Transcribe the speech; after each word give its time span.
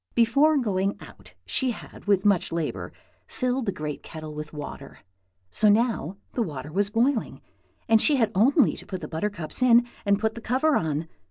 Before 0.15 0.57
going 0.57 0.97
out 0.99 1.35
she 1.45 1.69
had 1.69 2.05
with 2.05 2.25
much 2.25 2.51
labor 2.51 2.91
filled 3.27 3.67
the 3.67 3.71
great 3.71 4.01
kettle 4.01 4.33
with 4.33 4.51
water, 4.51 5.01
so 5.51 5.69
now 5.69 6.17
the 6.33 6.41
water 6.41 6.71
was 6.71 6.89
boiling, 6.89 7.39
and 7.87 8.01
she 8.01 8.15
had 8.15 8.31
only 8.33 8.75
to 8.77 8.87
put 8.87 9.01
the 9.01 9.07
buttercups 9.07 9.61
in 9.61 9.85
and 10.03 10.17
put 10.19 10.33
the 10.33 10.41
cover 10.41 10.75
on. 10.75 11.07